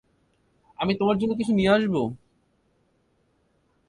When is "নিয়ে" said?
1.55-1.73